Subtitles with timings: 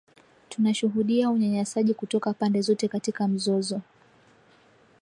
[0.49, 3.81] Tunashuhudia unyanyasaji kutoka pande zote katika mzozo